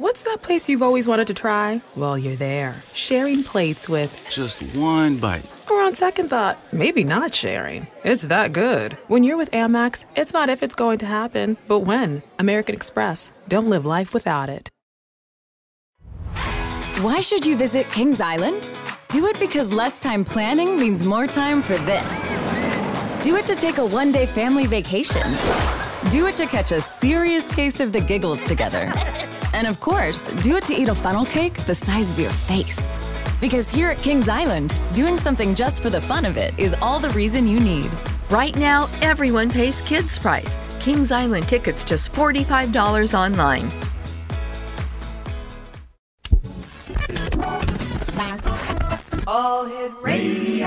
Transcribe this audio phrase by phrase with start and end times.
[0.00, 1.82] What's that place you've always wanted to try?
[1.94, 5.44] Well, you're there, sharing plates with Just one bite.
[5.70, 7.86] Or on second thought, maybe not sharing.
[8.02, 8.94] It's that good.
[9.08, 12.22] When you're with Amex, it's not if it's going to happen, but when.
[12.38, 13.30] American Express.
[13.46, 14.70] Don't live life without it.
[17.02, 18.66] Why should you visit Kings Island?
[19.10, 22.38] Do it because less time planning means more time for this.
[23.22, 25.36] Do it to take a one day family vacation.
[26.08, 28.90] Do it to catch a serious case of the giggles together.
[29.52, 32.98] And of course, do it to eat a funnel cake the size of your face.
[33.40, 37.00] Because here at Kings Island, doing something just for the fun of it is all
[37.00, 37.90] the reason you need.
[38.30, 40.60] Right now, everyone pays kids' price.
[40.80, 43.70] Kings Island tickets just $45 online.
[49.26, 50.66] All Hit Radio.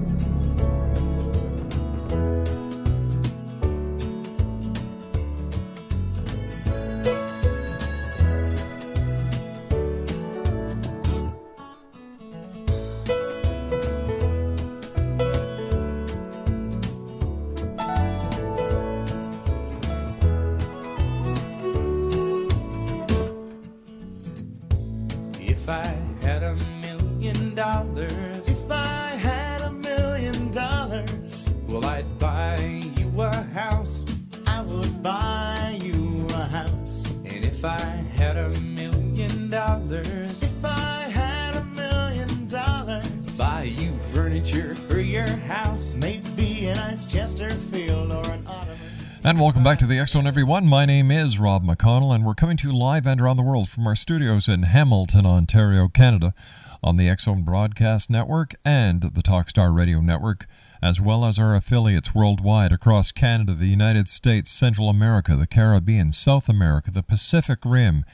[49.41, 50.67] Welcome back to the Zone, everyone.
[50.67, 53.69] My name is Rob McConnell, and we're coming to you live and around the world
[53.69, 56.35] from our studios in Hamilton, Ontario, Canada,
[56.83, 60.45] on the Zone Broadcast Network and the Talkstar Radio Network,
[60.79, 66.11] as well as our affiliates worldwide across Canada, the United States, Central America, the Caribbean,
[66.11, 68.05] South America, the Pacific Rim,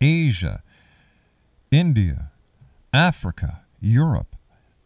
[0.00, 0.62] Asia,
[1.70, 2.30] India,
[2.94, 4.34] Africa, Europe.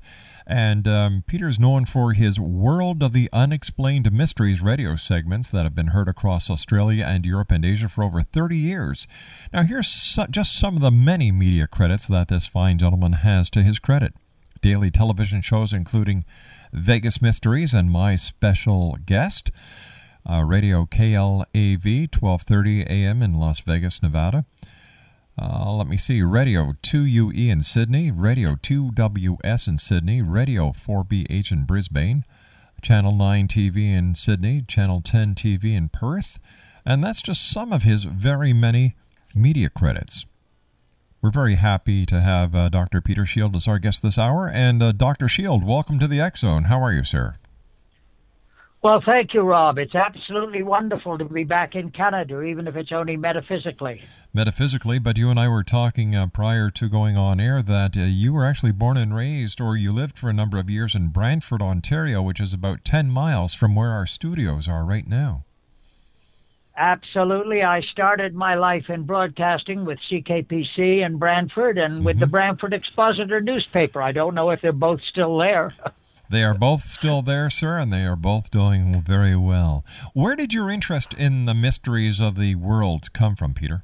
[0.48, 5.74] And um, is known for his World of the Unexplained Mysteries radio segments that have
[5.74, 9.08] been heard across Australia and Europe and Asia for over 30 years.
[9.52, 13.50] Now, here's so- just some of the many media credits that this fine gentleman has
[13.52, 14.14] to his credit
[14.62, 16.26] daily television shows, including
[16.72, 19.50] Vegas Mysteries and My Special Guest,
[20.30, 23.24] uh, Radio KLAV, 12:30 a.m.
[23.24, 24.46] in Las Vegas, Nevada.
[25.38, 26.22] Uh, let me see.
[26.22, 32.24] Radio 2UE in Sydney, Radio 2WS in Sydney, Radio 4BH in Brisbane,
[32.82, 36.40] Channel 9 TV in Sydney, Channel 10 TV in Perth,
[36.86, 38.96] and that's just some of his very many
[39.36, 40.26] media credits.
[41.22, 43.02] We're very happy to have uh, Dr.
[43.02, 44.48] Peter Shield as our guest this hour.
[44.48, 45.28] And uh, Dr.
[45.28, 46.66] Shield, welcome to the X Zone.
[46.66, 47.38] How are you, sir?
[48.86, 49.80] Well, thank you, Rob.
[49.80, 54.04] It's absolutely wonderful to be back in Canada, even if it's only metaphysically.
[54.32, 58.02] Metaphysically, but you and I were talking uh, prior to going on air that uh,
[58.02, 61.08] you were actually born and raised, or you lived for a number of years in
[61.08, 65.46] Brantford, Ontario, which is about 10 miles from where our studios are right now.
[66.78, 67.64] Absolutely.
[67.64, 73.42] I started my life in broadcasting with CKPC in Brantford and with the Brantford Expositor
[73.42, 74.00] newspaper.
[74.00, 75.74] I don't know if they're both still there.
[76.30, 79.86] They are both still there, sir, and they are both doing very well.
[80.14, 83.84] Where did your interest in the mysteries of the world come from, Peter?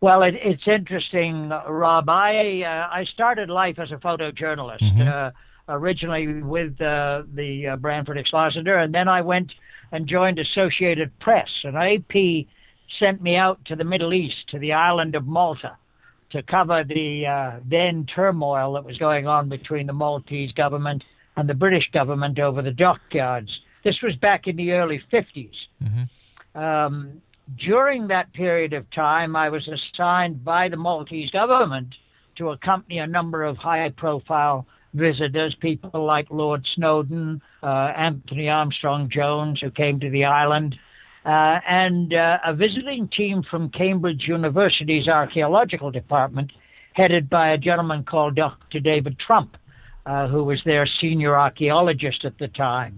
[0.00, 2.08] Well, it, it's interesting, Rob.
[2.08, 5.30] I uh, I started life as a photojournalist, uh,
[5.68, 9.52] originally with uh, the uh, Brantford Expositor, and then I went
[9.90, 11.48] and joined Associated Press.
[11.64, 12.46] And AP
[12.98, 15.76] sent me out to the Middle East, to the island of Malta,
[16.30, 21.02] to cover the uh, then turmoil that was going on between the Maltese government
[21.36, 23.50] and the British government over the dockyards.
[23.84, 25.54] This was back in the early 50s.
[26.54, 27.22] Um,
[27.56, 31.94] during that period of time, I was assigned by the Maltese government
[32.36, 39.08] to accompany a number of high profile visitors, people like Lord Snowdon, uh, Anthony Armstrong
[39.10, 40.76] Jones, who came to the island,
[41.28, 46.50] uh, and uh, a visiting team from Cambridge University's archaeological department,
[46.94, 48.80] headed by a gentleman called Dr.
[48.80, 49.50] David Trump.
[50.08, 52.94] uh, who was their senior archaeologist at the time.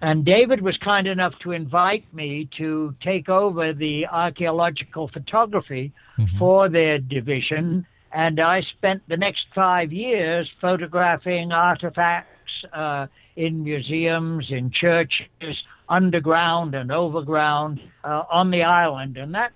[0.00, 6.38] And David was kind enough to invite me to take over the archaeological photography Mm-hmm.
[6.38, 7.84] for their division.
[8.12, 15.56] And I spent the next five years photographing artifacts uh, in museums, in churches,
[15.88, 19.16] underground and overground uh, on the island.
[19.16, 19.52] And that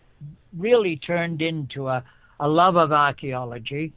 [0.56, 2.04] really turned into a,
[2.40, 3.92] a love of archaeology.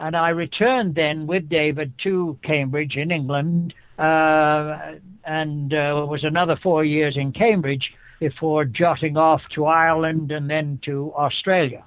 [0.00, 6.58] And I returned then with David to Cambridge in England uh, and uh, was another
[6.62, 11.84] four years in Cambridge before jotting off to Ireland and then to Australia.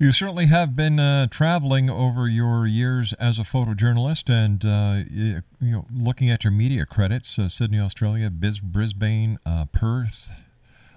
[0.00, 5.42] You certainly have been uh, traveling over your years as a photojournalist and uh, you,
[5.60, 10.30] know, looking at your media credits uh, Sydney, Australia, Bis- Brisbane, uh, Perth,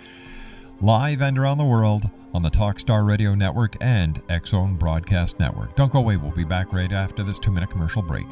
[0.81, 5.75] live and around the world on the Talkstar Radio Network and Zone Broadcast Network.
[5.77, 8.27] Don't go away, we'll be back right after this two minute commercial break.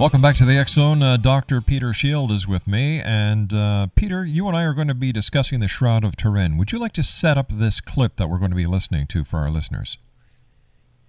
[0.00, 1.02] Welcome back to the X Zone.
[1.02, 1.60] Uh, Dr.
[1.60, 3.02] Peter Shield is with me.
[3.02, 6.56] And uh, Peter, you and I are going to be discussing the Shroud of Turin.
[6.56, 9.24] Would you like to set up this clip that we're going to be listening to
[9.24, 9.98] for our listeners?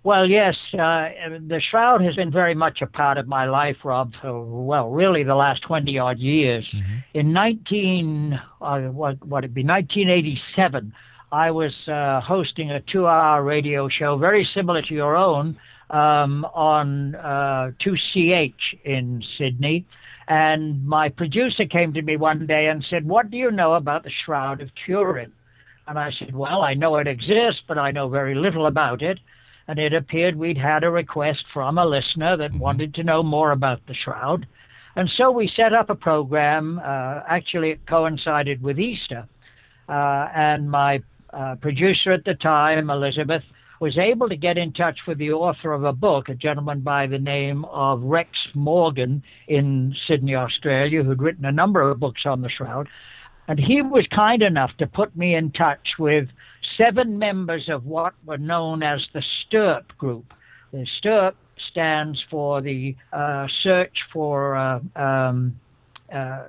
[0.04, 1.08] Well, yes, uh,
[1.40, 5.24] the shroud has been very much a part of my life, Rob, for, well, really
[5.24, 6.70] the last 20 odd years.
[7.14, 10.92] In 19, uh, what, what it be, 1987,
[11.32, 15.58] I was uh, hosting a two hour radio show very similar to your own
[15.92, 18.54] um, on uh, 2CH
[18.86, 19.86] in Sydney.
[20.28, 24.04] And my producer came to me one day and said, What do you know about
[24.04, 25.34] the Shroud of Turin?
[25.88, 29.20] And I said, Well, I know it exists, but I know very little about it.
[29.68, 33.52] And it appeared we'd had a request from a listener that wanted to know more
[33.52, 34.48] about the Shroud.
[34.96, 36.80] And so we set up a program.
[36.80, 39.28] Uh, actually, it coincided with Easter.
[39.88, 41.02] Uh, and my
[41.34, 43.44] uh, producer at the time, Elizabeth,
[43.82, 47.08] was able to get in touch with the author of a book, a gentleman by
[47.08, 52.44] the name of Rex Morgan in Sydney, Australia, who'd written a number of books on
[52.44, 52.88] the Shroud.
[53.48, 56.30] And he was kind enough to put me in touch with
[56.78, 60.32] seven members of what were known as the STURP group.
[60.72, 61.34] The STURP
[61.72, 65.60] stands for the uh, Search for, uh, um,
[66.14, 66.44] uh,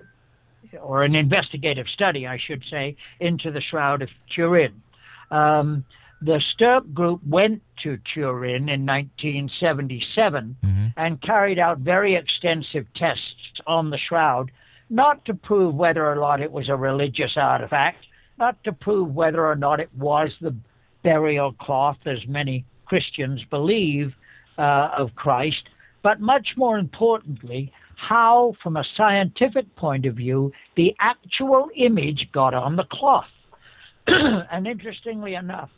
[0.83, 4.83] or an investigative study, I should say, into the Shroud of Turin.
[5.31, 5.87] Um,
[6.25, 10.57] the STURP group went to Turin in 1977
[10.97, 14.51] and carried out very extensive tests on the shroud,
[14.89, 18.05] not to prove whether or not it was a religious artifact,
[18.39, 20.55] not to prove whether or not it was the
[21.03, 24.13] burial cloth, as many Christians believe,
[24.59, 25.69] uh, of Christ,
[26.03, 32.55] but much more importantly, how, from a scientific point of view, the actual image got
[32.55, 33.29] on the cloth.
[34.07, 35.71] and interestingly enough,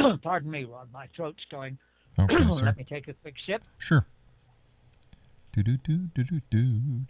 [0.22, 1.78] pardon me, Rod, my throat's going.
[2.18, 2.36] Okay.
[2.62, 3.62] Let me take a quick sip.
[3.78, 4.06] Sure.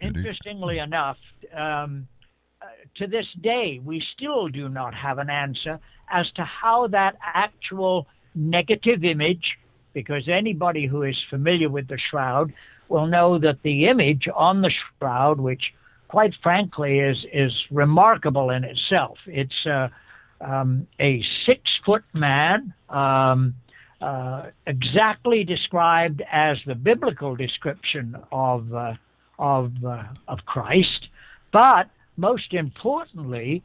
[0.01, 1.17] Interestingly enough,
[1.55, 2.07] um,
[2.61, 5.79] uh, to this day, we still do not have an answer
[6.11, 9.57] as to how that actual negative image,
[9.93, 12.53] because anybody who is familiar with the shroud
[12.89, 15.73] will know that the image on the shroud, which
[16.09, 19.87] quite frankly is is remarkable in itself, it's uh,
[20.43, 22.73] um, a six foot man.
[22.89, 23.55] Um,
[24.01, 28.93] uh, exactly described as the biblical description of uh,
[29.39, 31.07] of uh, of Christ,
[31.53, 33.63] but most importantly,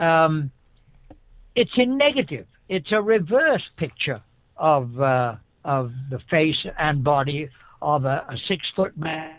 [0.00, 0.50] um,
[1.54, 2.46] it's in negative.
[2.70, 4.22] It's a reverse picture
[4.56, 7.50] of uh, of the face and body
[7.82, 9.36] of a, a six foot man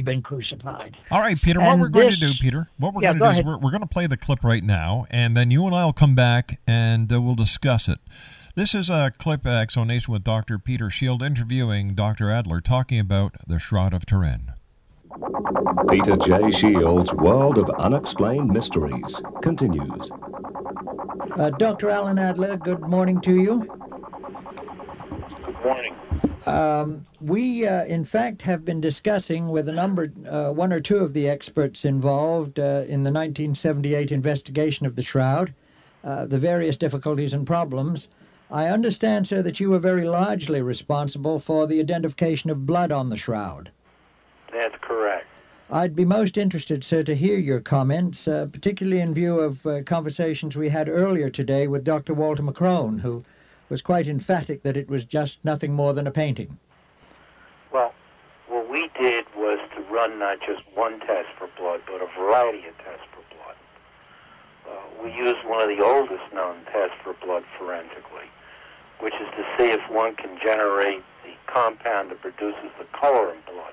[0.00, 0.96] been crucified.
[1.10, 1.60] All right, Peter.
[1.60, 3.58] What we're going to do, Peter, what we're Yeah, going to go do is we're,
[3.58, 6.14] we're going to play the clip right now, and then you and I will come
[6.14, 7.98] back and uh, we'll discuss it.
[8.54, 10.58] This is a clip, Exonation, with Dr.
[10.58, 12.30] Peter Shield interviewing Dr.
[12.30, 14.52] Adler, talking about the Shroud of Turin.
[15.90, 16.50] Peter J.
[16.50, 20.10] Shields' World of Unexplained Mysteries continues.
[21.36, 21.90] Uh, Dr.
[21.90, 23.58] Alan Adler, good morning to you.
[25.42, 25.94] Good morning.
[26.46, 30.98] Um, we, uh, in fact, have been discussing with a number, uh, one or two
[30.98, 35.54] of the experts involved uh, in the 1978 investigation of the Shroud,
[36.02, 38.08] uh, the various difficulties and problems.
[38.50, 43.08] I understand, sir, that you were very largely responsible for the identification of blood on
[43.08, 43.70] the Shroud.
[44.52, 45.26] That's correct.
[45.70, 49.82] I'd be most interested, sir, to hear your comments, uh, particularly in view of uh,
[49.84, 52.12] conversations we had earlier today with Dr.
[52.12, 53.24] Walter McCrone, who
[53.72, 56.58] was quite emphatic that it was just nothing more than a painting.
[57.72, 57.94] Well,
[58.46, 62.68] what we did was to run not just one test for blood, but a variety
[62.68, 63.56] of tests for blood.
[64.68, 68.28] Uh, we used one of the oldest known tests for blood forensically,
[69.00, 73.40] which is to see if one can generate the compound that produces the color in
[73.46, 73.72] blood.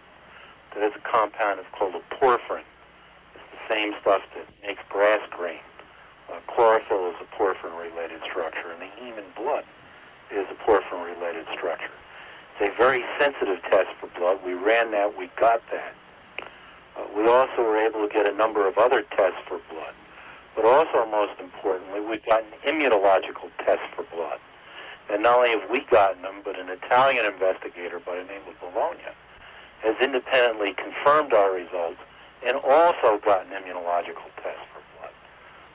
[0.75, 2.63] That is a compound that's called a porphyrin.
[3.35, 5.59] It's the same stuff that makes grass green.
[6.31, 9.65] Uh, chlorophyll is a porphyrin-related structure, and the heme in blood
[10.31, 11.91] is a porphyrin-related structure.
[12.59, 14.39] It's a very sensitive test for blood.
[14.45, 15.17] We ran that.
[15.17, 15.95] We got that.
[16.95, 19.93] Uh, we also were able to get a number of other tests for blood.
[20.55, 24.39] But also, most importantly, we've an immunological test for blood.
[25.09, 28.59] And not only have we gotten them, but an Italian investigator by the name of
[28.59, 28.97] Bollone
[29.81, 31.97] has independently confirmed our results
[32.45, 35.13] and also got an immunological test for blood.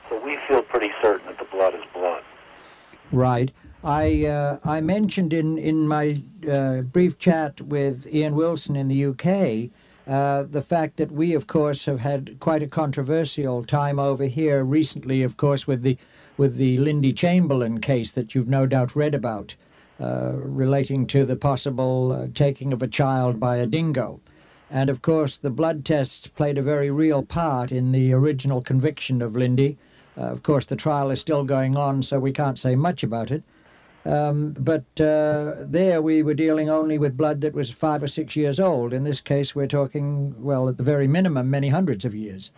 [0.09, 2.23] So we feel pretty certain that the blood is blood.
[3.11, 3.51] Right.
[3.83, 6.17] I uh, I mentioned in in my
[6.49, 9.71] uh, brief chat with Ian Wilson in the UK
[10.07, 14.63] uh, the fact that we, of course, have had quite a controversial time over here
[14.63, 15.97] recently, of course, with the
[16.37, 19.55] with the Lindy Chamberlain case that you've no doubt read about,
[20.01, 24.19] uh, relating to the possible uh, taking of a child by a dingo.
[24.69, 29.21] And of course, the blood tests played a very real part in the original conviction
[29.21, 29.77] of Lindy.
[30.17, 33.31] Uh, of course, the trial is still going on, so we can't say much about
[33.31, 33.43] it.
[34.05, 38.35] Um, but uh, there we were dealing only with blood that was five or six
[38.35, 38.93] years old.
[38.93, 42.51] In this case, we're talking, well, at the very minimum, many hundreds of years.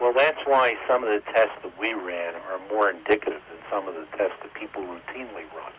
[0.00, 3.86] Well, that's why some of the tests that we ran are more indicative than some
[3.86, 5.72] of the tests that people routinely run.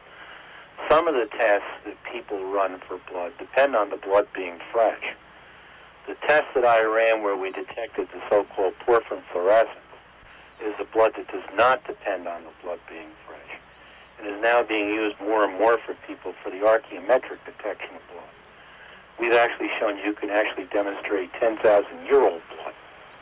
[0.89, 5.03] Some of the tests that people run for blood depend on the blood being fresh.
[6.07, 9.75] The test that I ran where we detected the so-called porphyrin fluorescence
[10.63, 13.09] is a blood that does not depend on the blood being
[14.19, 18.01] and is now being used more and more for people for the archaeometric detection of
[18.11, 18.29] blood.
[19.19, 22.73] We've actually shown you can actually demonstrate 10,000-year-old blood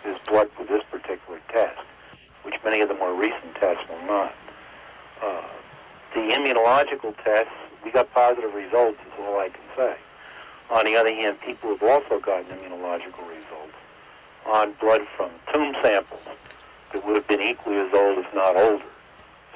[0.06, 1.80] is blood with this particular test,
[2.44, 4.34] which many of the more recent tests will not.
[5.22, 5.42] Uh,
[6.14, 7.52] the immunological tests,
[7.84, 9.96] we got positive results, is all I can say.
[10.70, 13.76] On the other hand, people have also gotten immunological results
[14.46, 16.28] on blood from tomb samples
[16.94, 18.84] that would have been equally as old, if not older.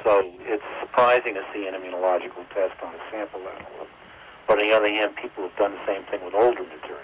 [0.03, 3.88] So it's surprising to see an immunological test on a sample level.
[4.48, 7.00] But on the other hand, people have done the same thing with older material.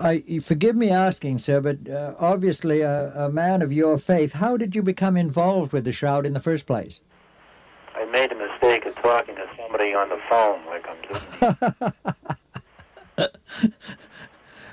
[0.00, 4.56] I, forgive me asking, sir, but uh, obviously a, a man of your faith, how
[4.56, 7.02] did you become involved with the shroud in the first place?
[7.96, 10.96] I made the mistake of talking to somebody on the phone like I'm
[13.18, 13.32] doing.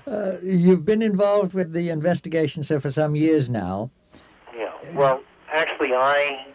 [0.08, 3.90] Uh, you've been involved with the investigation, sir, for some years now.
[4.56, 4.72] Yeah.
[4.94, 6.46] Well, actually, I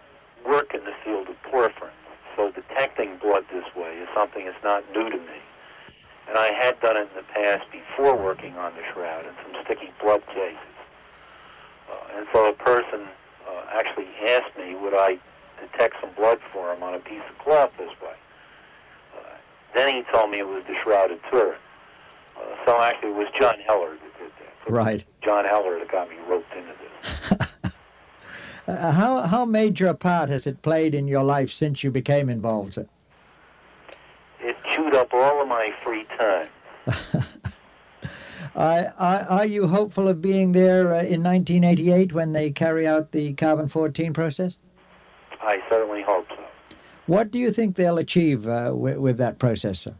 [0.50, 1.94] work in the field of porphyrin,
[2.36, 5.40] so detecting blood this way is something that's not new to me.
[6.28, 9.62] And I had done it in the past before working on the shroud in some
[9.64, 10.76] sticky blood cases.
[11.88, 13.06] Uh, and so a person
[13.48, 15.18] uh, actually asked me would I
[15.60, 18.14] detect some blood for him on a piece of cloth this way.
[19.16, 19.20] Uh,
[19.74, 21.46] then he told me it was the shroud of Uh,
[22.66, 24.66] so actually, it was John Heller that did that.
[24.66, 25.04] So Right.
[25.22, 27.48] John Heller that got me roped into this.
[28.66, 32.28] Uh, how, how major a part has it played in your life since you became
[32.28, 32.86] involved, sir?
[34.40, 36.48] It chewed up all of my free time.
[38.54, 43.12] I, I, are you hopeful of being there uh, in 1988 when they carry out
[43.12, 44.58] the carbon 14 process?
[45.40, 46.36] I certainly hope so.
[47.06, 49.94] What do you think they'll achieve uh, with, with that processor?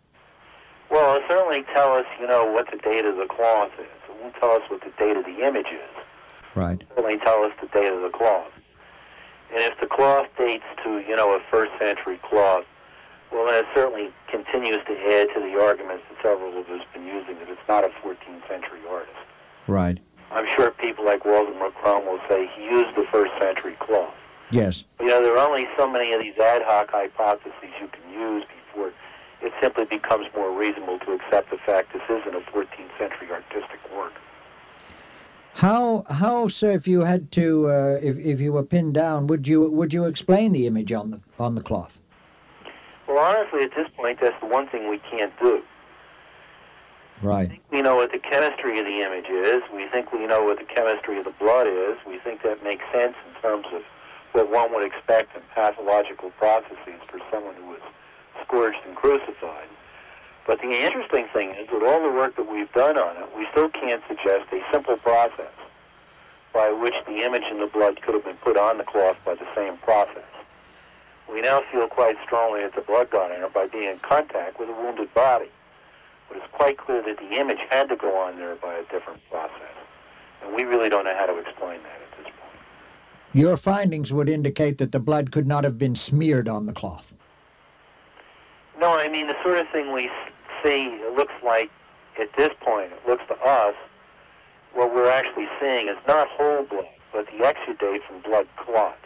[0.91, 3.87] Well, it'll certainly tell us, you know, what the date of the cloth is.
[4.09, 6.00] It won't tell us what the date of the image is.
[6.61, 6.85] Right.
[6.99, 8.53] Only tell us the date of the cloth.
[9.51, 12.67] And if the cloth dates to, you know, a first century cloth,
[13.33, 16.93] well, then it certainly continues to add to the arguments that several of us have
[16.93, 19.17] been using that it's not a 14th century artist.
[19.69, 19.99] Right.
[20.31, 24.13] I'm sure people like Walter McCrone will say he used the first century cloth.
[24.51, 24.85] Yes.
[25.01, 28.45] You know, there are only so many of these ad hoc hypotheses you can use
[28.67, 28.93] before
[29.41, 33.81] it simply becomes more reasonable to accept the fact this isn't a 14th century artistic
[33.97, 34.13] work.
[35.55, 39.47] How how sir, if you had to uh, if if you were pinned down, would
[39.47, 42.01] you would you explain the image on the on the cloth?
[43.07, 45.63] Well, honestly, at this point, that's the one thing we can't do.
[47.23, 47.61] Right.
[47.71, 49.63] We know what the chemistry of the image is.
[49.75, 51.99] We think we know what the chemistry of the blood is.
[52.07, 53.83] We think that makes sense in terms of
[54.33, 57.81] what one would expect in pathological processes for someone who was
[58.47, 59.69] scourged and crucified.
[60.47, 63.47] But the interesting thing is, with all the work that we've done on it, we
[63.53, 65.53] still can't suggest a simple process
[66.53, 69.35] by which the image in the blood could have been put on the cloth by
[69.35, 70.25] the same process.
[71.33, 74.59] We now feel quite strongly that the blood got in there by being in contact
[74.59, 75.51] with a wounded body.
[76.29, 79.21] But it's quite clear that the image had to go on there by a different
[79.31, 79.77] process.
[80.43, 82.53] And we really don't know how to explain that at this point.
[83.33, 87.15] Your findings would indicate that the blood could not have been smeared on the cloth.
[88.81, 90.09] No, I mean, the sort of thing we
[90.65, 91.71] see, it looks like,
[92.19, 93.75] at this point, it looks to us,
[94.73, 99.05] what we're actually seeing is not whole blood, but the exudate from blood clots.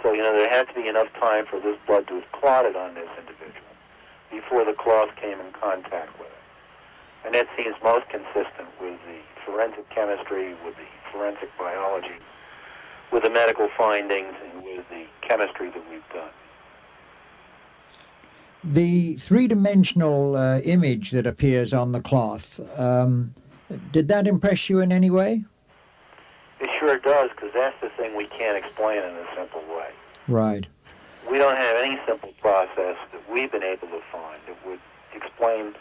[0.00, 2.76] So, you know, there had to be enough time for this blood to have clotted
[2.76, 3.66] on this individual
[4.30, 7.26] before the cloth came in contact with it.
[7.26, 12.14] And that seems most consistent with the forensic chemistry, with the forensic biology,
[13.10, 16.30] with the medical findings, and with the chemistry that we've done.
[18.64, 23.34] The three-dimensional uh, image that appears on the cloth, um,
[23.92, 25.44] did that impress you in any way?
[26.60, 29.90] It sure does, because that's the thing we can't explain in a simple way.
[30.28, 30.66] Right.
[31.30, 34.80] We don't have any simple process that we've been able to find that would
[35.14, 35.74] explain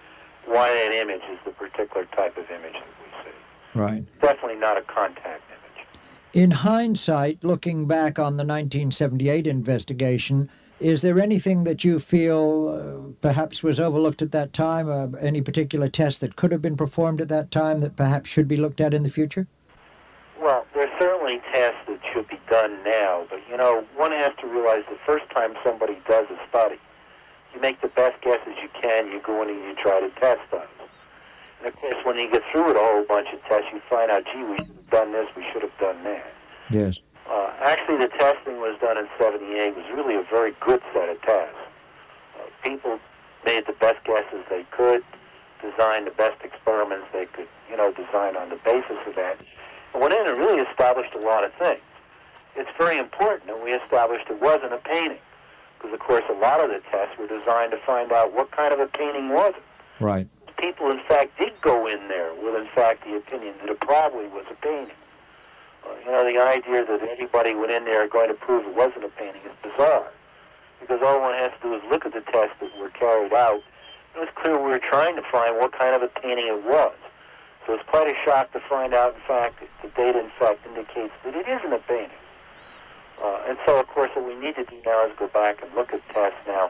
[0.45, 3.79] why that image is the particular type of image that we see.
[3.79, 4.19] Right.
[4.19, 5.87] Definitely not a contact image.
[6.33, 10.49] In hindsight, looking back on the 1978 investigation,
[10.83, 14.89] is there anything that you feel uh, perhaps was overlooked at that time?
[14.89, 18.47] Uh, any particular test that could have been performed at that time that perhaps should
[18.47, 19.47] be looked at in the future?
[20.41, 24.47] Well, there's certainly tests that should be done now, but you know, one has to
[24.47, 26.79] realize the first time somebody does a study,
[27.53, 30.41] you make the best guesses you can, you go in and you try to test
[30.51, 30.67] those.
[31.59, 34.11] And of course, when you get through with a whole bunch of tests, you find
[34.11, 36.33] out, gee, we should have done this, we should have done that.
[36.69, 36.99] Yes.
[37.29, 41.09] Uh, actually, the testing was done in 78 It was really a very good set
[41.09, 41.55] of tests.
[42.35, 42.99] Uh, people
[43.45, 45.03] made the best guesses they could,
[45.61, 49.37] designed the best experiments they could, you know, design on the basis of that.
[49.93, 51.81] And went in and really established a lot of things.
[52.55, 55.19] It's very important that we established it wasn't a painting.
[55.77, 58.73] Because, of course, a lot of the tests were designed to find out what kind
[58.73, 59.63] of a painting was it.
[59.99, 60.27] Right.
[60.57, 64.27] People, in fact, did go in there with, in fact, the opinion that it probably
[64.27, 64.95] was a painting.
[66.05, 69.09] You know, the idea that anybody went in there going to prove it wasn't a
[69.09, 70.11] painting is bizarre.
[70.79, 73.61] Because all one has to do is look at the tests that were carried out.
[74.15, 76.93] It was clear we were trying to find what kind of a painting it was.
[77.65, 80.65] So it's quite a shock to find out, in fact, that the data, in fact,
[80.67, 82.17] indicates that it isn't a painting.
[83.23, 85.73] Uh, and so, of course, what we need to do now is go back and
[85.73, 86.69] look at tests now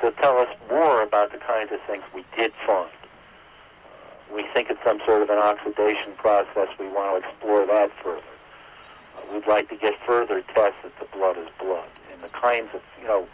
[0.00, 2.88] to tell us more about the kinds of things we did find.
[2.88, 6.68] Uh, we think it's some sort of an oxidation process.
[6.78, 8.22] We want to explore that further.
[9.32, 12.80] We'd like to get further tests that the blood is blood and the kinds of,
[13.00, 13.28] you know,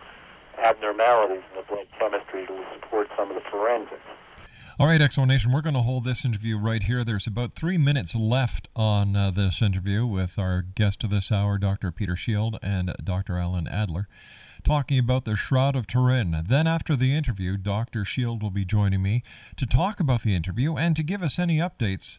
[0.58, 4.00] abnormalities in the blood chemistry to support some of the forensics.
[4.76, 7.04] All right, Explanation, we're going to hold this interview right here.
[7.04, 11.58] There's about three minutes left on uh, this interview with our guest of this hour,
[11.58, 11.92] Dr.
[11.92, 13.38] Peter Shield and Dr.
[13.38, 14.08] Alan Adler,
[14.64, 16.42] talking about the Shroud of Turin.
[16.48, 18.04] Then, after the interview, Dr.
[18.04, 19.22] Shield will be joining me
[19.56, 22.18] to talk about the interview and to give us any updates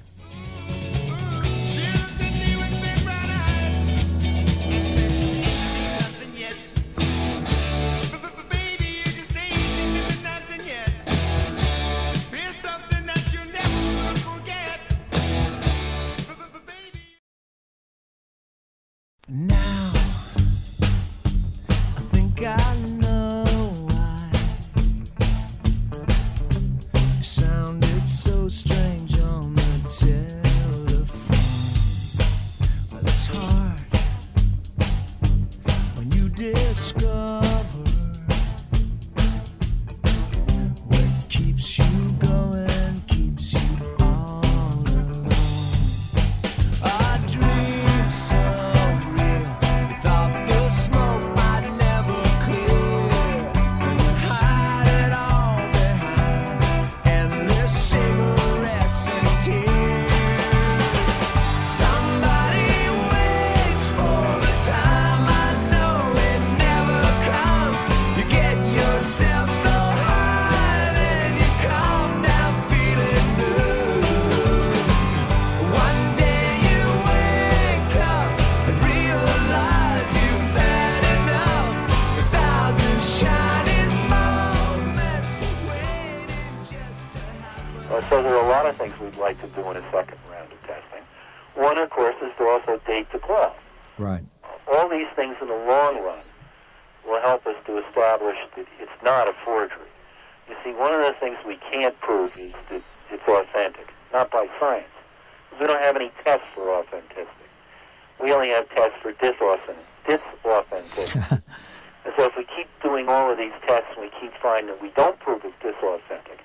[108.30, 111.42] We only have tests for disauthentic- disauthenticity.
[112.06, 114.80] and so if we keep doing all of these tests and we keep finding that
[114.80, 116.38] we don't prove it's disauthentic,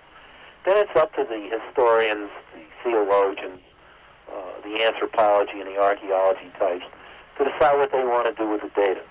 [0.65, 3.61] then it's up to the historians, the theologians,
[4.33, 6.87] uh, the anthropology and the archaeology types
[7.37, 9.03] to decide what they want to do with the data.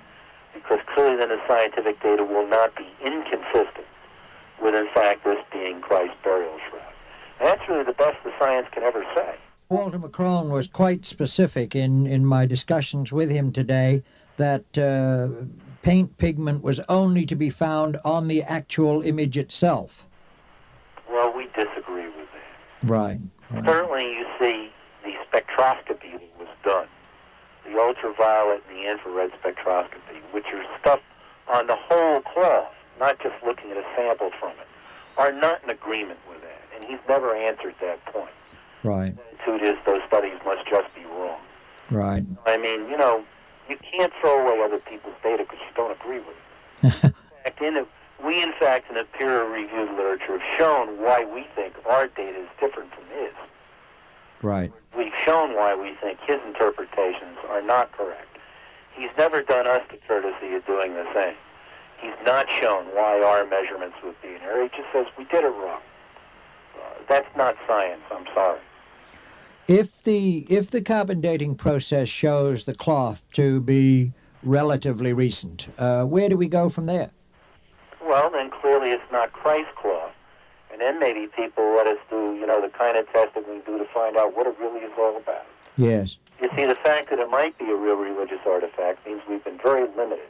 [0.55, 3.85] Because clearly then the scientific data will not be inconsistent
[4.63, 6.93] with, in fact, this being Christ's burial shroud.
[7.37, 9.35] And that's really the best the science can ever say.
[9.73, 14.03] Walter McCrone was quite specific in, in my discussions with him today
[14.37, 15.29] that uh,
[15.81, 20.07] paint pigment was only to be found on the actual image itself.
[21.09, 22.87] Well, we disagree with that.
[22.87, 23.19] Right.
[23.49, 23.65] right.
[23.65, 24.69] Certainly you see
[25.03, 26.87] the spectroscopy was done,
[27.65, 30.99] the ultraviolet and the infrared spectroscopy, which are stuff
[31.51, 34.67] on the whole cloth, not just looking at a sample from it,
[35.17, 36.61] are not in agreement with that.
[36.75, 38.29] And he's never answered that point.
[38.83, 39.15] Right.
[39.39, 41.39] Attitude is those studies must just be wrong.
[41.89, 42.25] Right.
[42.45, 43.23] I mean, you know,
[43.69, 46.35] you can't throw away other people's data because you don't agree with
[46.83, 47.03] it.
[47.03, 47.85] in fact, in a,
[48.25, 52.49] we, in fact, in the peer-reviewed literature, have shown why we think our data is
[52.59, 53.33] different from his.
[54.41, 54.71] Right.
[54.97, 58.27] We've shown why we think his interpretations are not correct.
[58.95, 61.35] He's never done us the courtesy of doing the same.
[61.99, 64.63] He's not shown why our measurements would be in error.
[64.63, 65.81] He just says we did it wrong.
[66.75, 68.01] Uh, that's not science.
[68.11, 68.59] I'm sorry.
[69.67, 74.11] If the if the carbon dating process shows the cloth to be
[74.43, 77.11] relatively recent, uh, where do we go from there?
[78.05, 80.11] Well, then clearly it's not Christ cloth.
[80.71, 83.77] And then maybe people let us do, you know, the kind of testing we do
[83.77, 85.45] to find out what it really is all about.
[85.77, 86.17] Yes.
[86.41, 89.59] You see, the fact that it might be a real religious artifact means we've been
[89.59, 90.27] very limited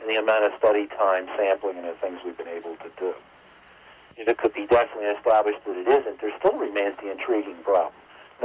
[0.00, 3.14] in the amount of study time, sampling, and the things we've been able to do.
[4.16, 7.92] If it could be definitely established that it isn't, there still remains the intriguing problem.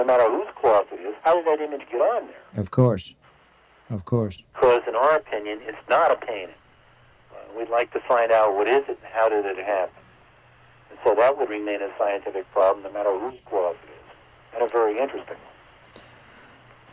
[0.09, 2.59] Matter whose cloth it is, how did that image get on there?
[2.59, 3.13] Of course.
[3.91, 4.41] Of course.
[4.55, 6.55] Because, in our opinion, it's not a painting.
[7.31, 9.93] Uh, we'd like to find out what is it and how did it happen.
[10.89, 14.63] And so that would remain a scientific problem no matter whose cloth it is, and
[14.63, 16.03] a very interesting one.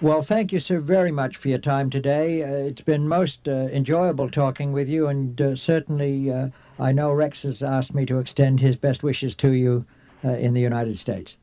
[0.03, 2.43] Well, thank you sir, very much for your time today.
[2.43, 6.49] Uh, it's been most uh, enjoyable talking with you, and uh, certainly uh,
[6.79, 9.87] I know Rex has asked me to extend his best wishes to you
[10.23, 11.39] uh, in the United States.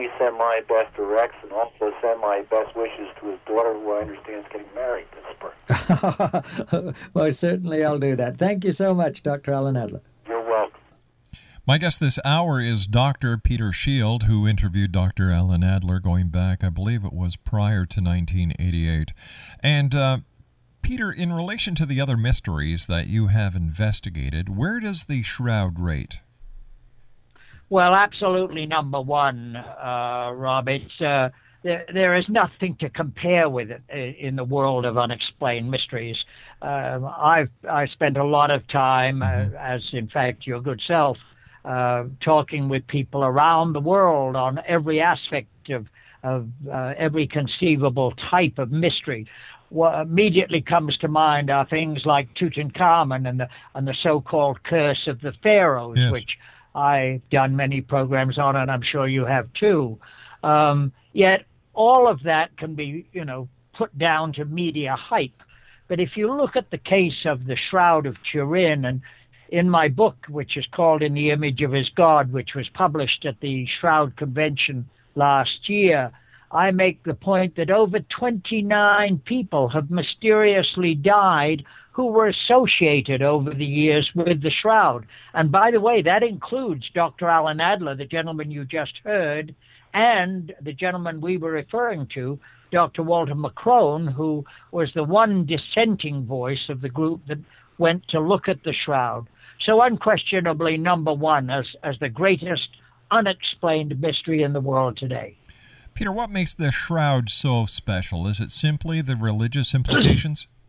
[0.00, 3.74] Please send my best to Rex and also send my best wishes to his daughter,
[3.74, 6.94] who I understand is getting married this spring.
[7.12, 8.38] well, certainly I'll do that.
[8.38, 9.52] Thank you so much, Dr.
[9.52, 10.00] Alan Adler.
[10.26, 10.80] You're welcome.
[11.66, 13.36] My guest this hour is Dr.
[13.36, 15.30] Peter Shield, who interviewed Dr.
[15.30, 19.12] Alan Adler going back, I believe it was prior to 1988.
[19.62, 20.18] And uh,
[20.80, 25.78] Peter, in relation to the other mysteries that you have investigated, where does the shroud
[25.78, 26.20] rate?
[27.70, 30.68] Well, absolutely number one, uh, Rob.
[30.68, 31.28] It's uh,
[31.62, 36.16] there, there is nothing to compare with it uh, in the world of unexplained mysteries.
[36.62, 39.56] um, I've I spent a lot of time, uh, Mm-hmm.
[39.56, 41.16] as in fact your good self,
[41.64, 45.86] uh, talking with people around the world on every aspect of
[46.24, 49.26] of uh, every conceivable type of mystery.
[49.70, 55.06] What immediately comes to mind are things like Tutankhamun and the and the so-called curse
[55.06, 56.10] of the pharaohs, Yes.
[56.10, 56.36] which
[56.74, 59.98] I've done many programs on, it, and I'm sure you have too.
[60.42, 65.42] Um, yet all of that can be, you know, put down to media hype.
[65.88, 69.00] But if you look at the case of the Shroud of Turin, and
[69.48, 73.24] in my book, which is called In the Image of His God, which was published
[73.24, 76.12] at the Shroud Convention last year,
[76.52, 83.52] I make the point that over 29 people have mysteriously died who were associated over
[83.52, 85.06] the years with the Shroud.
[85.34, 87.28] And by the way, that includes Dr.
[87.28, 89.54] Alan Adler, the gentleman you just heard,
[89.92, 92.38] and the gentleman we were referring to,
[92.70, 93.02] Dr.
[93.02, 97.38] Walter McCrone, who was the one dissenting voice of the group that
[97.78, 99.26] went to look at the Shroud.
[99.64, 102.68] So, unquestionably, number one as, as the greatest
[103.10, 105.36] unexplained mystery in the world today.
[105.94, 108.26] Peter, what makes the shroud so special?
[108.26, 110.46] Is it simply the religious implications?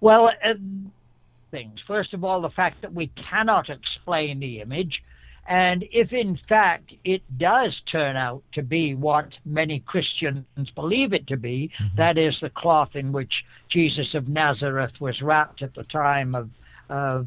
[0.00, 0.54] Well, uh,
[1.50, 1.80] things.
[1.86, 5.02] First of all, the fact that we cannot explain the image.
[5.48, 11.26] And if in fact it does turn out to be what many Christians believe it
[11.26, 13.32] to be, that is the cloth in which
[13.68, 16.50] Jesus of Nazareth was wrapped at the time of,
[16.88, 17.26] of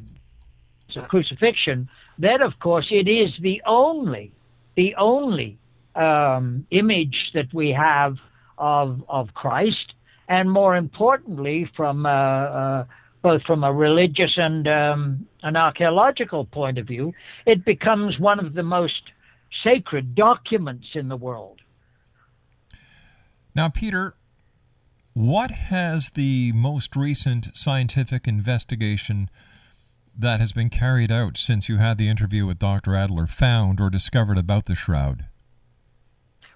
[0.95, 4.31] the crucifixion, then of course it is the only,
[4.75, 5.57] the only
[5.95, 8.17] um, image that we have
[8.57, 9.93] of of Christ,
[10.27, 12.86] and more importantly, from uh, uh,
[13.21, 17.13] both from a religious and um, an archaeological point of view,
[17.45, 19.12] it becomes one of the most
[19.63, 21.59] sacred documents in the world.
[23.55, 24.15] Now, Peter,
[25.13, 29.29] what has the most recent scientific investigation
[30.17, 32.95] that has been carried out since you had the interview with Dr.
[32.95, 35.25] Adler found or discovered about the shroud?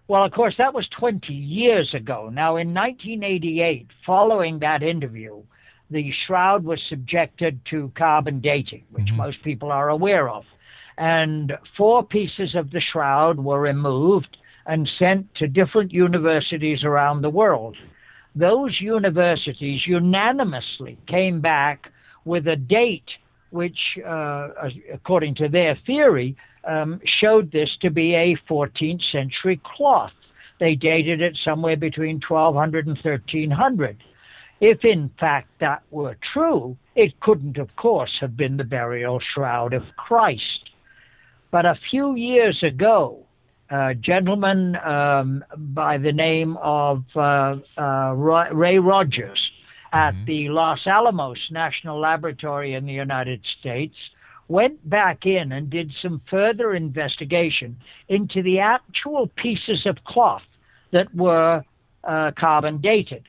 [0.07, 2.29] Well, of course, that was 20 years ago.
[2.31, 5.43] Now, in 1988, following that interview,
[5.89, 10.45] the shroud was subjected to carbon dating, which most people are aware of.
[10.97, 17.29] And four pieces of the shroud were removed and sent to different universities around the
[17.29, 17.75] world.
[18.35, 21.91] Those universities unanimously came back
[22.25, 23.09] with a date
[23.49, 24.49] which, uh,
[24.93, 26.35] according to their theory,
[26.67, 30.11] um, showed this to be a 14th century cloth.
[30.59, 33.97] They dated it somewhere between 1200 and 1300.
[34.59, 39.73] If in fact that were true, it couldn't, of course, have been the burial shroud
[39.73, 40.71] of Christ.
[41.51, 43.23] But a few years ago,
[43.69, 49.39] a gentleman um, by the name of uh, uh, Ray Rogers
[49.93, 53.95] at the Los Alamos National Laboratory in the United States
[54.47, 60.43] went back in and did some further investigation into the actual pieces of cloth
[60.91, 61.63] that were
[62.03, 63.23] uh, carbon dated.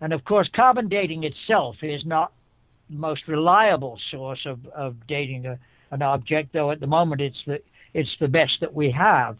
[0.00, 2.32] And of course, carbon dating itself is not
[2.90, 5.58] the most reliable source of, of dating a,
[5.90, 7.60] an object, though at the moment it's the,
[7.94, 9.38] it's the best that we have.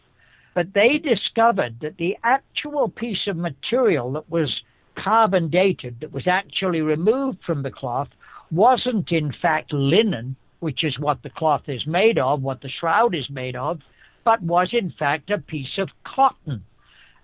[0.55, 4.49] But they discovered that the actual piece of material that was
[4.97, 8.09] carbon dated, that was actually removed from the cloth,
[8.51, 13.15] wasn't in fact linen, which is what the cloth is made of, what the shroud
[13.15, 13.79] is made of,
[14.23, 16.63] but was in fact a piece of cotton.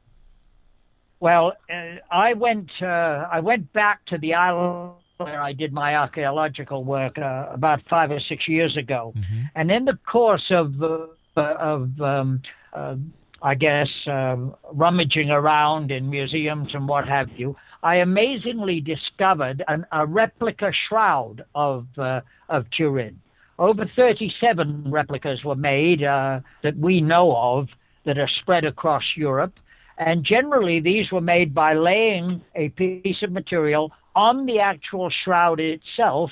[1.19, 5.97] Well, uh, I went uh, I went back to the island where I did my
[5.97, 9.13] archaeological work uh, about five or six years ago,
[9.55, 12.95] and in the course of uh, of um, uh,
[13.45, 19.85] I guess um, rummaging around in museums and what have you, I amazingly discovered an,
[19.91, 23.21] a replica shroud of uh, of Turin.
[23.59, 27.67] Over 37 replicas were made uh, that we know of
[28.05, 29.53] that are spread across Europe.
[29.99, 35.59] And generally, these were made by laying a piece of material on the actual shroud
[35.59, 36.31] itself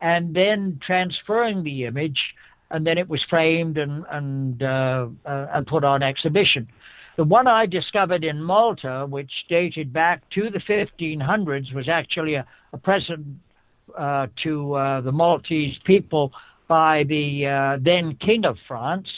[0.00, 2.20] and then transferring the image
[2.72, 6.66] and then it was framed and and uh, uh, and put on exhibition.
[7.16, 12.46] The one I discovered in Malta, which dated back to the 1500s, was actually a,
[12.72, 13.26] a present
[13.96, 16.32] uh, to uh, the Maltese people
[16.68, 19.08] by the uh, then King of France.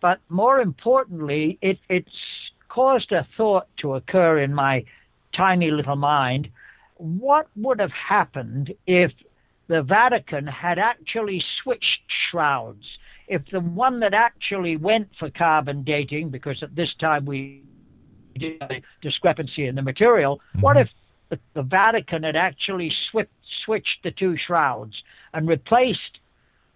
[0.00, 2.08] But more importantly, it, it's
[2.70, 4.84] caused a thought to occur in my
[5.36, 6.48] tiny little mind.
[6.96, 9.12] What would have happened if
[9.68, 12.84] the Vatican had actually switched shrouds?
[13.28, 17.62] If the one that actually went for carbon dating, because at this time we
[18.38, 20.60] did a discrepancy in the material, mm-hmm.
[20.60, 20.88] what if
[21.30, 23.30] the, Vatican had actually sw-
[23.64, 24.94] switched the two shrouds
[25.32, 26.20] and replaced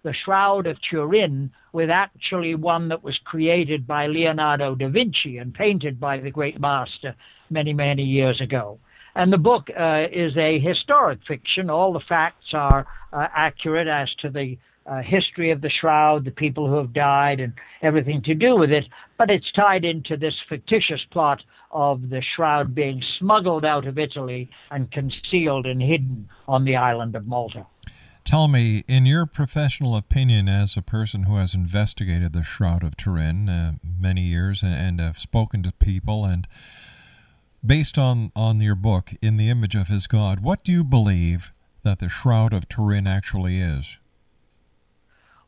[0.03, 5.53] the Shroud of Turin with actually one that was created by Leonardo da Vinci and
[5.53, 7.15] painted by the great master
[7.49, 8.79] many, many years ago.
[9.15, 11.69] And the book uh, is a historic fiction.
[11.69, 16.31] All the facts are uh, accurate as to the uh, history of the shroud, the
[16.31, 18.85] people who have died, and everything to do with it.
[19.17, 24.49] But it's tied into this fictitious plot of the shroud being smuggled out of Italy
[24.71, 27.67] and concealed and hidden on the island of Malta.
[28.25, 32.95] Tell me, in your professional opinion, as a person who has investigated the Shroud of
[32.95, 36.47] Turin uh, many years and, and have spoken to people, and
[37.65, 41.53] based on, on your book, In the Image of His God, what do you believe
[41.83, 43.97] that the Shroud of Turin actually is?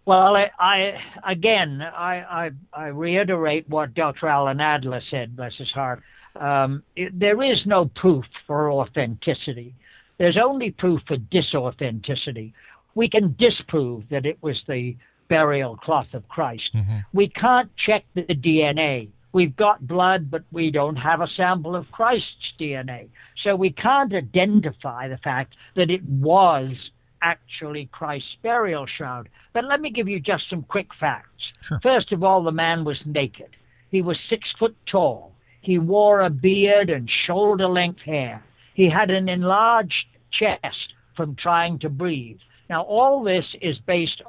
[0.05, 4.27] Well, I, I again, I, I, I, reiterate what Dr.
[4.27, 6.01] Alan Adler said, bless his heart.
[6.35, 9.75] Um, it, there is no proof for authenticity.
[10.17, 12.53] There's only proof for disauthenticity
[12.95, 14.95] we can disprove that it was the
[15.29, 16.69] burial cloth of Christ.
[16.75, 16.97] Mm-hmm.
[17.13, 19.09] We can't check the DNA.
[19.33, 23.09] We've got blood, but we don't have a sample of Christ's DNA.
[23.43, 26.73] So we can't identify the fact that it was
[27.21, 29.29] actually Christ's burial shroud.
[29.53, 31.27] But let me give you just some quick facts.
[31.61, 31.79] Sure.
[31.81, 33.55] First of all, the man was naked.
[33.89, 35.33] He was six foot tall.
[35.61, 38.43] He wore a beard and shoulder length hair.
[38.73, 42.39] He had an enlarged chest from trying to breathe.
[42.69, 44.21] Now, all this is based,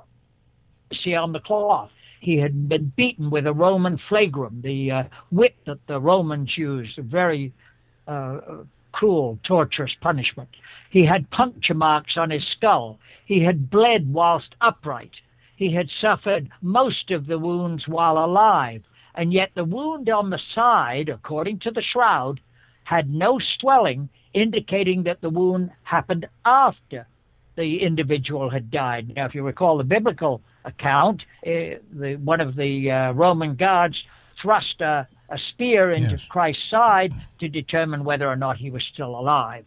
[1.03, 1.91] see, on the cloth.
[2.23, 6.97] He had been beaten with a Roman flagrum, the uh, whip that the Romans used,
[6.97, 7.53] a very
[8.07, 8.39] uh,
[8.93, 10.49] cruel, torturous punishment.
[10.89, 13.01] He had puncture marks on his skull.
[13.27, 15.11] He had bled whilst upright.
[15.57, 18.85] He had suffered most of the wounds while alive,
[19.17, 22.39] and yet the wound on the side, according to the shroud,
[22.85, 27.05] had no swelling, indicating that the wound happened after
[27.57, 29.13] the individual had died.
[29.17, 33.96] Now, if you recall the biblical account, uh, the, one of the uh, Roman guards
[34.40, 36.25] thrust a, a spear into yes.
[36.25, 39.64] Christ's side to determine whether or not he was still alive.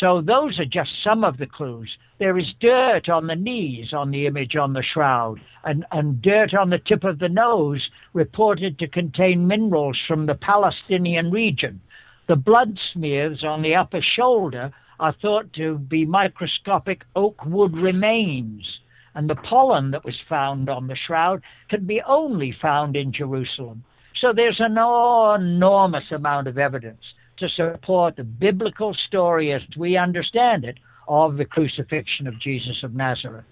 [0.00, 1.90] So those are just some of the clues.
[2.18, 6.54] There is dirt on the knees on the image on the shroud, and, and dirt
[6.54, 11.80] on the tip of the nose reported to contain minerals from the Palestinian region.
[12.26, 18.77] The blood smears on the upper shoulder are thought to be microscopic oak wood remains,
[19.18, 23.82] and the pollen that was found on the shroud can be only found in Jerusalem.
[24.20, 27.02] So there's an enormous amount of evidence
[27.38, 30.78] to support the biblical story as we understand it
[31.08, 33.44] of the crucifixion of Jesus of Nazareth.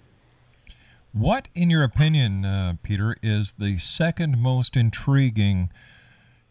[1.11, 5.69] What, in your opinion, uh, Peter, is the second most intriguing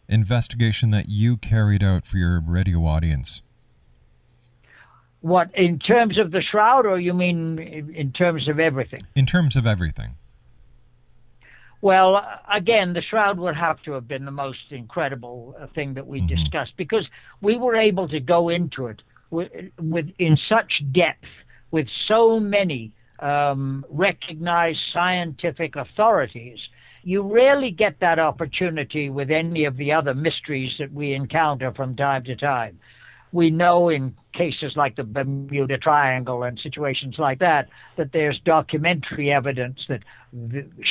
[0.07, 3.41] investigation that you carried out for your radio audience?
[5.21, 9.01] What in terms of the shroud, or you mean in terms of everything?
[9.15, 10.15] In terms of everything.
[11.81, 16.07] Well, again, the shroud would have to have been the most incredible uh, thing that
[16.07, 16.35] we mm-hmm.
[16.35, 17.07] discussed because
[17.41, 21.25] we were able to go into it with, with in such depth
[21.69, 26.59] with so many um, recognized scientific authorities.
[27.03, 31.95] You rarely get that opportunity with any of the other mysteries that we encounter from
[31.95, 32.79] time to time
[33.31, 39.31] we know in cases like the Bermuda Triangle and situations like that that there's documentary
[39.31, 40.03] evidence that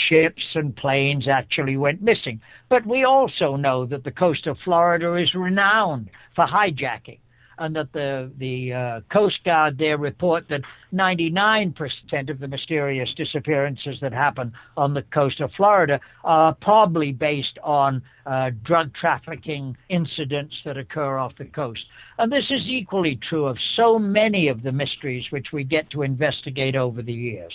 [0.08, 2.40] ships and planes actually went missing.
[2.68, 7.18] But we also know that the coast of Florida is renowned for hijacking
[7.58, 13.98] and that the the uh, Coast Guard there report that 99% of the mysterious disappearances
[14.00, 20.54] that happen on the coast of Florida are probably based on uh, drug trafficking incidents
[20.64, 21.84] that occur off the coast.
[22.18, 26.02] And this is equally true of so many of the mysteries which we get to
[26.02, 27.52] investigate over the years.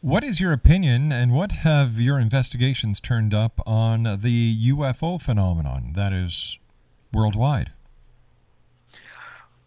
[0.00, 5.92] What is your opinion, and what have your investigations turned up on the UFO phenomenon
[5.94, 6.58] that is
[7.12, 7.70] worldwide?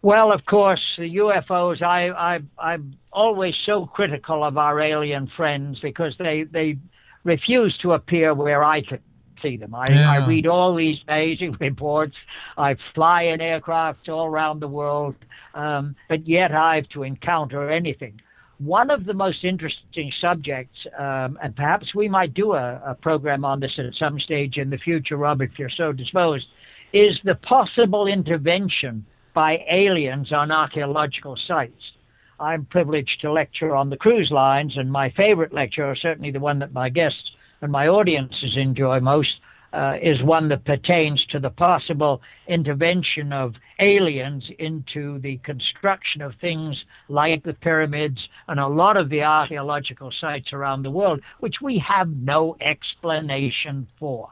[0.06, 1.82] Well, of course, the UFOs.
[1.82, 6.78] I, I, I'm always so critical of our alien friends because they they
[7.24, 9.00] refuse to appear where I can
[9.42, 9.74] see them.
[9.74, 10.08] I, Yeah.
[10.08, 12.14] I read all these amazing reports.
[12.56, 15.16] I fly in aircraft all around the world,
[15.54, 18.20] um, but yet I have to encounter anything.
[18.58, 23.44] One of the most interesting subjects, um, and perhaps we might do a, a program
[23.44, 26.46] on this at some stage in the future, Rob, if you're so disposed,
[26.92, 29.04] is the possible intervention
[29.36, 31.92] by aliens on archaeological sites.
[32.40, 36.58] I'm privileged to lecture on the cruise lines, and my favorite lecture, certainly the one
[36.60, 39.34] that my guests and my audiences enjoy most,
[39.74, 46.32] uh, is one that pertains to the possible intervention of aliens into the construction of
[46.40, 46.74] things
[47.10, 48.18] like the pyramids
[48.48, 53.86] and a lot of the archaeological sites around the world, which we have no explanation
[53.98, 54.30] for.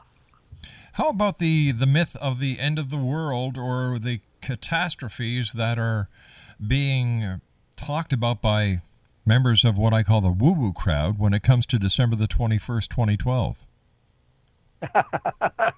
[0.93, 5.77] How about the the myth of the end of the world or the catastrophes that
[5.77, 6.09] are
[6.65, 7.41] being
[7.75, 8.79] talked about by
[9.25, 12.27] members of what I call the woo woo crowd when it comes to December the
[12.27, 13.67] 21st, 2012?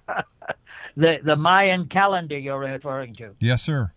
[0.98, 3.36] The the Mayan calendar you're referring to.
[3.40, 3.92] Yes, sir.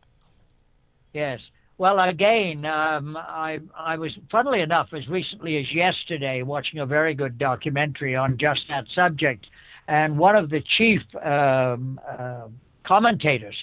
[1.14, 1.40] Yes.
[1.78, 7.14] Well, again, um, I I was, funnily enough, as recently as yesterday, watching a very
[7.14, 9.46] good documentary on just that subject,
[9.90, 12.46] and one of the chief um, uh,
[12.84, 13.56] commentators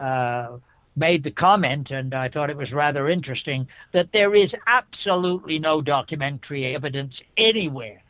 [0.00, 0.56] uh,
[0.96, 5.82] made the comment, and I thought it was rather interesting, that there is absolutely no
[5.82, 8.02] documentary evidence anywhere.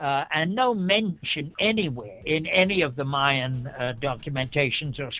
[0.00, 5.12] Uh, and no mention anywhere in any of the Mayan uh, documentations or,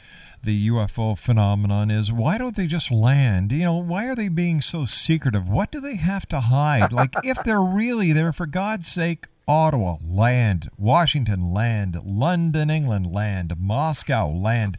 [0.44, 3.50] the UFO phenomenon is why don't they just land?
[3.50, 5.48] You know, why are they being so secretive?
[5.48, 6.92] What do they have to hide?
[6.92, 13.55] Like if they're really there for God's sake, Ottawa land, Washington land, London, England land,
[13.59, 14.76] Moscow land.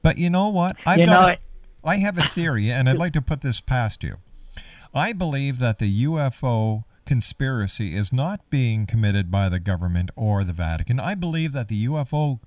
[0.00, 0.76] But you know what?
[0.86, 1.38] I've You got know a-
[1.88, 4.16] I have a theory and I'd like to put this past you.
[4.94, 10.52] I believe that the UFO conspiracy is not being committed by the government or the
[10.52, 11.00] Vatican.
[11.00, 12.38] I believe that the UFO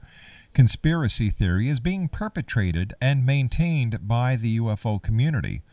[0.53, 5.63] conspiracy theory is being perpetrated and maintained by the UFO community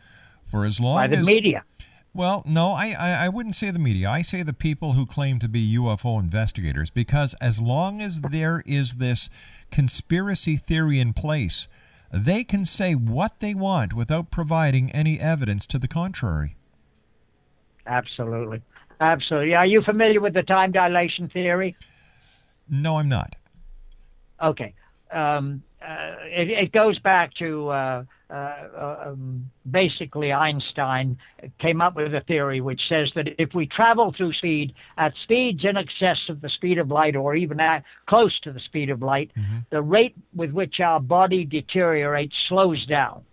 [0.43, 1.63] for as long as By the as media.
[2.13, 4.09] Well, no, I, I, I wouldn't say the media.
[4.09, 8.61] I say the people who claim to be UFO investigators because as long as there
[8.65, 9.29] is this
[9.71, 11.67] conspiracy theory in place,
[12.11, 16.55] they can say what they want without providing any evidence to the contrary.
[17.87, 18.61] Absolutely.
[18.99, 19.55] Absolutely.
[19.55, 21.75] Are you familiar with the time dilation theory?
[22.69, 23.35] No, I'm not.
[24.41, 24.73] Okay.
[25.11, 25.63] Um,
[26.25, 31.17] it, it goes back to uh, uh, um, basically Einstein
[31.59, 35.63] came up with a theory which says that if we travel through speed at speeds
[35.63, 39.01] in excess of the speed of light or even at, close to the speed of
[39.01, 39.31] light,
[39.71, 43.23] the rate with which our body deteriorates slows down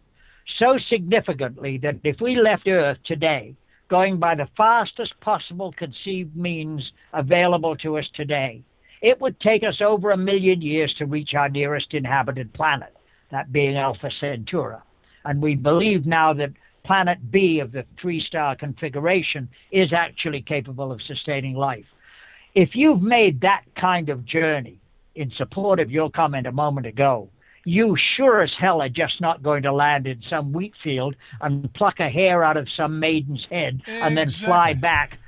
[0.59, 3.55] so significantly that if we left Earth today,
[3.89, 8.63] going by the fastest possible conceived means available to us today,
[9.01, 12.95] it would take us over a million years to reach our nearest inhabited planet,
[13.31, 14.77] that being Alpha Centauri.
[15.25, 16.53] And we believe now that
[16.85, 21.85] planet B of the three star configuration is actually capable of sustaining life.
[22.55, 24.79] If you've made that kind of journey
[25.15, 27.31] in support of your comment a moment ago,
[27.65, 31.73] you sure as hell are just not going to land in some wheat field and
[31.75, 35.19] pluck a hair out of some maiden's head and then fly back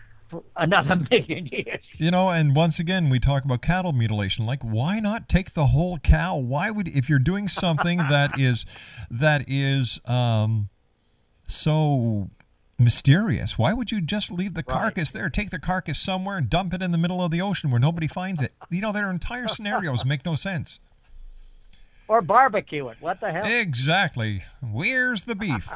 [0.57, 1.81] another million years.
[1.97, 4.47] You know, and once again, we talk about cattle mutilation.
[4.47, 6.37] Like, why not take the whole cow?
[6.37, 8.67] Why would, if you're doing something that is,
[9.11, 10.69] that is, um,
[11.47, 12.31] so
[12.79, 15.29] mysterious, why would you just leave the carcass there?
[15.31, 18.07] Take the carcass somewhere and dump it in the middle of the ocean where nobody
[18.07, 18.53] finds it.
[18.71, 20.81] You know, their entire scenarios make no sense.
[22.09, 22.99] Or barbecue it.
[23.01, 23.47] What the hell?
[23.47, 24.43] Exactly.
[24.61, 25.71] Where's the beef?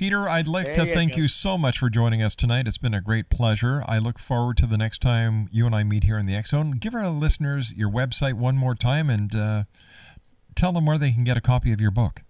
[0.00, 1.18] Peter, I'd like There to you thank go.
[1.18, 2.66] you so much for joining us tonight.
[2.66, 3.84] It's been a great pleasure.
[3.86, 6.52] I look forward to the next time you and I meet here in the X
[6.52, 6.70] Zone.
[6.70, 9.64] Give our listeners your website one more time and uh,
[10.54, 12.22] tell them where they can get a copy of your book.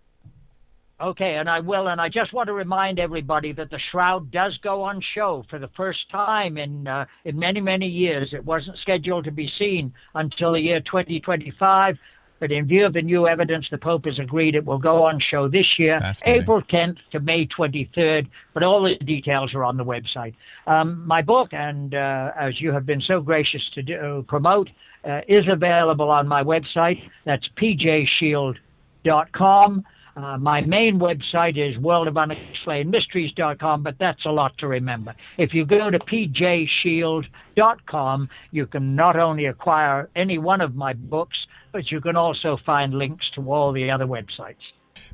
[1.00, 1.86] Okay, and I will.
[1.86, 5.60] And I just want to remind everybody that the Shroud does go on show for
[5.60, 8.30] the first time in uh, in many many years.
[8.32, 11.98] It wasn't scheduled to be seen until the year 2025,
[12.40, 15.20] but in view of the new evidence, the Pope has agreed it will go on
[15.20, 18.26] show this year, April 10th to May 23rd.
[18.54, 20.34] But all the details are on the website.
[20.66, 24.70] Um, my book, and uh, as you have been so gracious to do, promote,
[25.04, 27.08] uh, is available on my website.
[27.24, 29.84] That's pjshield.com.
[30.16, 35.14] Uh, my main website is worldofunexplainedmysteries.com, but that's a lot to remember.
[35.38, 41.38] If you go to pjshield.com, you can not only acquire any one of my books,
[41.72, 44.56] but you can also find links to all the other websites.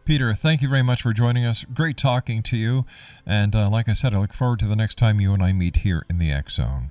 [0.04, 1.64] Peter, thank you very much for joining us.
[1.64, 2.86] Great talking to you.
[3.24, 5.52] And uh, like I said, I look forward to the next time you and I
[5.52, 6.90] meet here in the X Zone.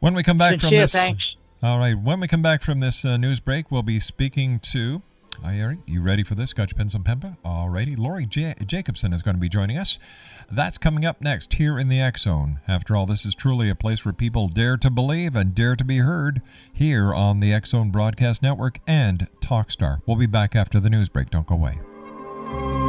[0.00, 0.92] When we come back from this.
[0.92, 1.36] thanks.
[1.62, 1.98] All right.
[1.98, 5.00] When we come back from this uh, news break, we'll be speaking to.
[5.42, 6.52] Are you, you ready for this?
[6.52, 7.36] Got your pens and paper?
[7.44, 7.96] All righty.
[7.96, 9.98] Lori J- Jacobson is going to be joining us.
[10.50, 12.60] That's coming up next here in the X Zone.
[12.68, 15.84] After all, this is truly a place where people dare to believe and dare to
[15.84, 20.02] be heard here on the X Zone Broadcast Network and Talkstar.
[20.06, 21.30] We'll be back after the news break.
[21.30, 22.83] Don't go away.